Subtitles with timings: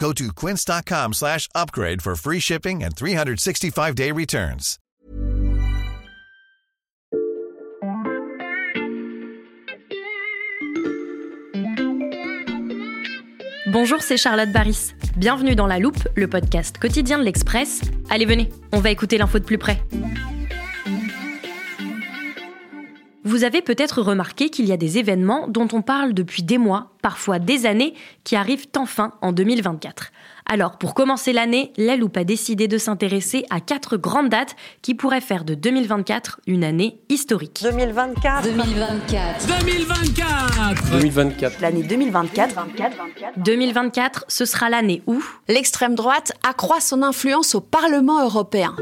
[0.00, 4.78] Go to quince.com slash upgrade for free shipping and 365-day returns.
[13.66, 14.94] Bonjour, c'est Charlotte Baris.
[15.16, 17.82] Bienvenue dans La Loupe, le podcast quotidien de l'Express.
[18.08, 19.80] Allez, venez, on va écouter l'info de plus près.
[23.30, 26.90] Vous avez peut-être remarqué qu'il y a des événements dont on parle depuis des mois,
[27.00, 30.10] parfois des années, qui arrivent enfin en 2024.
[30.46, 34.96] Alors, pour commencer l'année, La Loupe a décidé de s'intéresser à quatre grandes dates qui
[34.96, 37.60] pourraient faire de 2024 une année historique.
[37.62, 38.42] 2024.
[38.42, 39.46] 2024.
[39.46, 41.60] 2024 2024.
[41.60, 42.66] L'année 2024.
[43.36, 48.74] 2024, ce sera l'année où L'extrême droite accroît son influence au Parlement européen.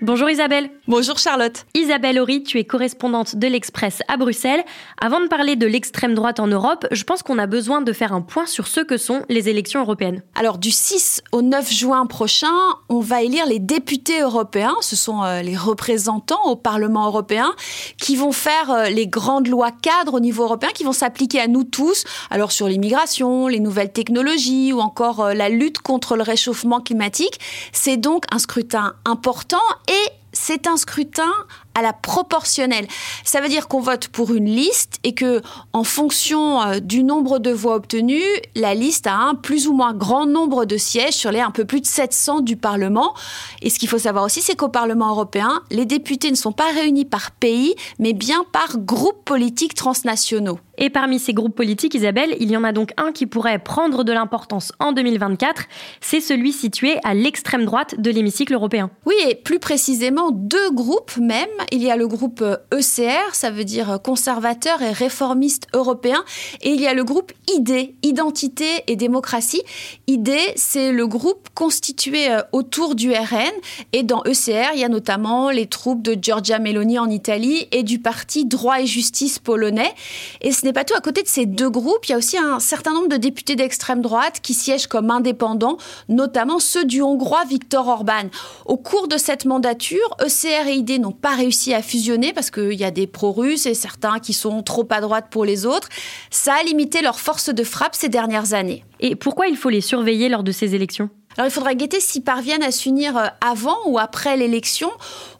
[0.00, 0.70] Bonjour Isabelle.
[0.86, 1.66] Bonjour Charlotte.
[1.74, 4.62] Isabelle Horry, tu es correspondante de l'Express à Bruxelles.
[5.00, 8.12] Avant de parler de l'extrême droite en Europe, je pense qu'on a besoin de faire
[8.12, 10.22] un point sur ce que sont les élections européennes.
[10.36, 12.54] Alors du 6 au 9 juin prochain,
[12.88, 17.52] on va élire les députés européens, ce sont euh, les représentants au Parlement européen
[18.00, 21.48] qui vont faire euh, les grandes lois cadres au niveau européen qui vont s'appliquer à
[21.48, 26.22] nous tous, alors sur l'immigration, les nouvelles technologies ou encore euh, la lutte contre le
[26.22, 27.40] réchauffement climatique.
[27.72, 29.58] C'est donc un scrutin important
[29.88, 31.32] et c'est un scrutin
[31.78, 32.86] à la proportionnelle.
[33.24, 35.40] Ça veut dire qu'on vote pour une liste et que,
[35.72, 38.22] en fonction euh, du nombre de voix obtenues,
[38.54, 41.64] la liste a un plus ou moins grand nombre de sièges sur les un peu
[41.64, 43.14] plus de 700 du Parlement.
[43.62, 46.70] Et ce qu'il faut savoir aussi, c'est qu'au Parlement européen, les députés ne sont pas
[46.72, 50.58] réunis par pays, mais bien par groupes politiques transnationaux.
[50.80, 54.04] Et parmi ces groupes politiques, Isabelle, il y en a donc un qui pourrait prendre
[54.04, 55.64] de l'importance en 2024.
[56.00, 58.90] C'est celui situé à l'extrême droite de l'hémicycle européen.
[59.04, 61.48] Oui, et plus précisément deux groupes même.
[61.70, 62.42] Il y a le groupe
[62.72, 66.24] ECR, ça veut dire conservateur et réformiste européen,
[66.62, 69.62] et il y a le groupe ID, Identité et démocratie.
[70.06, 73.52] ID, c'est le groupe constitué euh, autour du RN,
[73.92, 77.82] et dans ECR, il y a notamment les troupes de Giorgia Meloni en Italie et
[77.82, 79.92] du parti Droit et Justice polonais.
[80.40, 80.94] Et ce n'est pas tout.
[80.94, 83.56] À côté de ces deux groupes, il y a aussi un certain nombre de députés
[83.56, 85.76] d'extrême droite qui siègent comme indépendants,
[86.08, 88.30] notamment ceux du Hongrois Viktor Orban.
[88.64, 92.74] Au cours de cette mandature, ECR et ID n'ont pas réussi à fusionner parce qu'il
[92.74, 95.88] y a des pro-russes et certains qui sont trop à droite pour les autres.
[96.30, 98.84] Ça a limité leur force de frappe ces dernières années.
[99.00, 101.10] Et pourquoi il faut les surveiller lors de ces élections?
[101.36, 104.90] Alors il faudra guetter s'ils parviennent à s'unir euh, avant ou après l'élection.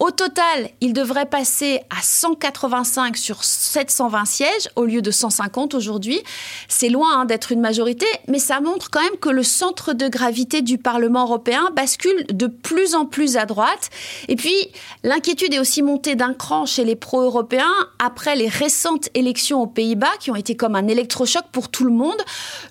[0.00, 6.22] Au total, ils devraient passer à 185 sur 720 sièges au lieu de 150 aujourd'hui.
[6.68, 10.08] C'est loin hein, d'être une majorité, mais ça montre quand même que le centre de
[10.08, 13.90] gravité du Parlement européen bascule de plus en plus à droite.
[14.28, 14.54] Et puis,
[15.04, 20.16] l'inquiétude est aussi montée d'un cran chez les pro-européens après les récentes élections aux Pays-Bas
[20.18, 22.22] qui ont été comme un électrochoc pour tout le monde.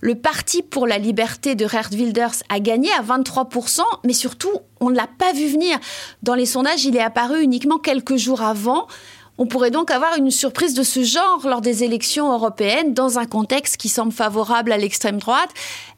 [0.01, 4.89] Le Parti pour la liberté de Geert Wilders a gagné à 23%, mais surtout, on
[4.89, 5.77] ne l'a pas vu venir.
[6.23, 8.87] Dans les sondages, il est apparu uniquement quelques jours avant.
[9.41, 13.25] On pourrait donc avoir une surprise de ce genre lors des élections européennes dans un
[13.25, 15.49] contexte qui semble favorable à l'extrême droite.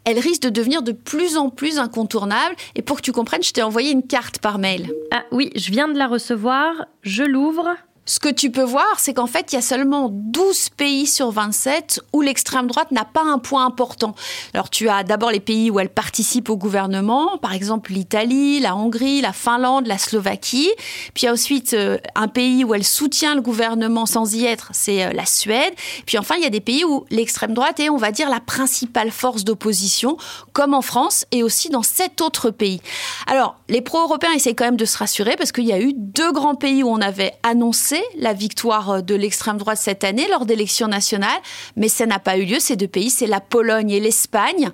[0.03, 2.56] Elle risque de devenir de plus en plus incontournable.
[2.75, 4.91] Et pour que tu comprennes, je t'ai envoyé une carte par mail.
[5.09, 6.85] Ah oui, je viens de la recevoir.
[7.02, 7.67] Je l'ouvre.
[8.11, 11.31] Ce que tu peux voir, c'est qu'en fait, il y a seulement 12 pays sur
[11.31, 14.16] 27 où l'extrême droite n'a pas un point important.
[14.53, 18.75] Alors, tu as d'abord les pays où elle participe au gouvernement, par exemple l'Italie, la
[18.75, 20.69] Hongrie, la Finlande, la Slovaquie.
[21.13, 24.46] Puis il y a ensuite euh, un pays où elle soutient le gouvernement sans y
[24.46, 25.73] être, c'est euh, la Suède.
[26.05, 28.41] Puis enfin, il y a des pays où l'extrême droite est, on va dire, la
[28.41, 30.17] principale force d'opposition,
[30.52, 32.81] comme en France et aussi dans sept autres pays.
[33.28, 36.34] Alors, les pro-européens essayent quand même de se rassurer parce qu'il y a eu deux
[36.34, 40.88] grands pays où on avait annoncé la victoire de l'extrême droite cette année lors d'élections
[40.88, 41.30] nationales,
[41.76, 42.59] mais ça n'a pas eu lieu.
[42.59, 44.70] Ces deux pays, c'est la Pologne et l'Espagne.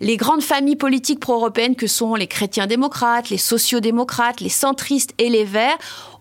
[0.00, 5.28] Les grandes familles politiques pro-européennes que sont les chrétiens démocrates, les sociaux-démocrates, les centristes et
[5.28, 5.78] les verts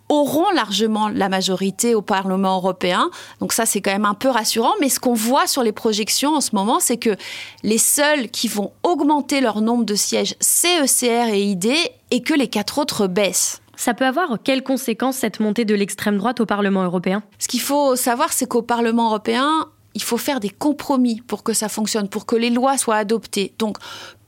[0.09, 3.11] auront largement la majorité au Parlement européen.
[3.39, 4.73] Donc ça, c'est quand même un peu rassurant.
[4.81, 7.15] Mais ce qu'on voit sur les projections en ce moment, c'est que
[7.63, 11.71] les seuls qui vont augmenter leur nombre de sièges, c'est ECR et ID,
[12.11, 13.61] et que les quatre autres baissent.
[13.79, 17.23] Ça peut avoir quelles conséquences cette montée de l'extrême droite au Parlement européen?
[17.39, 21.53] Ce qu'il faut savoir, c'est qu'au Parlement européen, il faut faire des compromis pour que
[21.53, 23.53] ça fonctionne, pour que les lois soient adoptées.
[23.57, 23.77] Donc,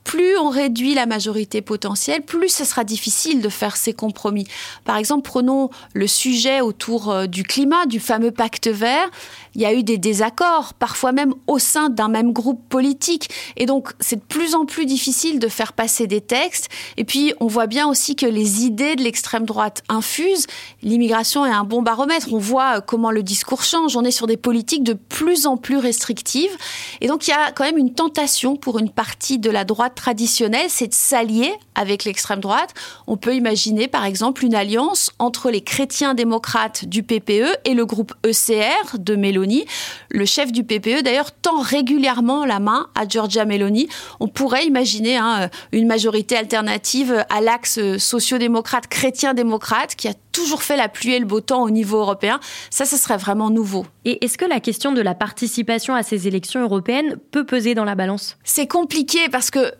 [0.04, 4.46] plus on réduit la majorité potentielle, plus ce sera difficile de faire ces compromis.
[4.84, 9.10] Par exemple, prenons le sujet autour euh, du climat, du fameux pacte vert.
[9.54, 13.30] Il y a eu des désaccords, parfois même au sein d'un même groupe politique.
[13.56, 16.68] Et donc, c'est de plus en plus difficile de faire passer des textes.
[16.96, 20.46] Et puis, on voit bien aussi que les idées de l'extrême droite infusent.
[20.82, 22.28] L'immigration est un bon baromètre.
[22.32, 23.96] On voit euh, comment le discours change.
[23.96, 26.56] On est sur des politiques de plus en plus restrictives.
[27.00, 29.91] Et donc, il y a quand même une tentation pour une partie de la droite
[29.94, 32.74] traditionnelle, c'est de s'allier avec l'extrême droite.
[33.06, 37.86] On peut imaginer par exemple une alliance entre les chrétiens démocrates du PPE et le
[37.86, 39.64] groupe ECR de Meloni.
[40.10, 43.88] Le chef du PPE d'ailleurs tend régulièrement la main à Giorgia Meloni.
[44.20, 50.76] On pourrait imaginer hein, une majorité alternative à l'axe sociodémocrate chrétien-démocrate qui a toujours fait
[50.76, 52.40] la pluie et le beau temps au niveau européen.
[52.70, 53.86] Ça, ce serait vraiment nouveau.
[54.04, 57.84] Et est-ce que la question de la participation à ces élections européennes peut peser dans
[57.84, 58.36] la balance?
[58.42, 59.72] C'est compliqué parce que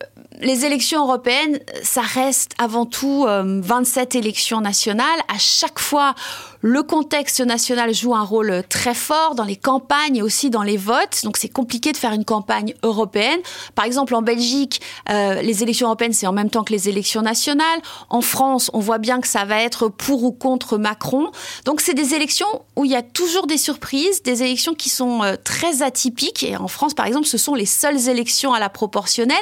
[0.43, 5.07] les élections européennes, ça reste avant tout 27 euh, élections nationales.
[5.29, 6.15] À chaque fois,
[6.61, 10.77] le contexte national joue un rôle très fort dans les campagnes et aussi dans les
[10.77, 11.23] votes.
[11.25, 13.39] Donc c'est compliqué de faire une campagne européenne.
[13.75, 14.81] Par exemple, en Belgique,
[15.11, 17.81] euh, les élections européennes, c'est en même temps que les élections nationales.
[18.11, 21.31] En France, on voit bien que ça va être pour ou contre Macron.
[21.65, 22.47] Donc c'est des élections
[22.77, 26.43] où il y a toujours des surprises, des élections qui sont euh, très atypiques.
[26.43, 29.37] Et en France, par exemple, ce sont les seules élections à la proportionnelle.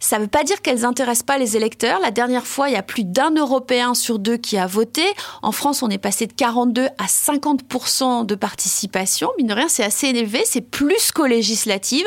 [0.00, 2.00] Ça ne veut pas dire qu'elles n'intéressent pas les électeurs.
[2.00, 5.04] La dernière fois, il y a plus d'un Européen sur deux qui a voté.
[5.42, 9.30] En France, on est passé de 42 à 50% de participation.
[9.36, 10.42] Mine de rien, c'est assez élevé.
[10.46, 12.06] C'est plus qu'aux législatives.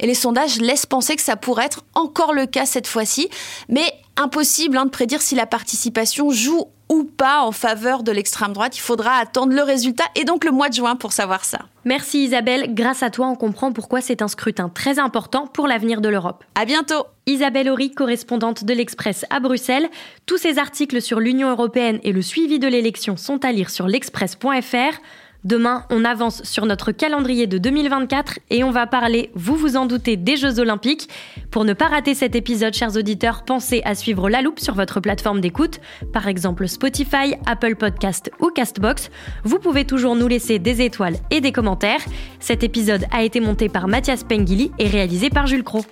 [0.00, 3.30] Et les sondages laissent penser que ça pourrait être encore le cas cette fois-ci.
[3.68, 8.52] Mais impossible hein, de prédire si la participation joue ou pas en faveur de l'extrême
[8.52, 8.76] droite.
[8.76, 11.60] Il faudra attendre le résultat et donc le mois de juin pour savoir ça.
[11.84, 12.74] Merci Isabelle.
[12.74, 16.44] Grâce à toi, on comprend pourquoi c'est un scrutin très important pour l'avenir de l'Europe.
[16.54, 17.04] À bientôt.
[17.26, 19.88] Isabelle Horry, correspondante de l'Express à Bruxelles.
[20.24, 23.86] Tous ces articles sur l'Union européenne et le suivi de l'élection sont à lire sur
[23.86, 24.98] l'express.fr.
[25.44, 29.86] Demain, on avance sur notre calendrier de 2024 et on va parler, vous vous en
[29.86, 31.08] doutez, des Jeux Olympiques.
[31.50, 35.00] Pour ne pas rater cet épisode, chers auditeurs, pensez à suivre La Loupe sur votre
[35.00, 35.80] plateforme d'écoute,
[36.12, 39.10] par exemple Spotify, Apple Podcast ou Castbox.
[39.44, 42.02] Vous pouvez toujours nous laisser des étoiles et des commentaires.
[42.40, 45.84] Cet épisode a été monté par Mathias Pengili et réalisé par Jules Cro.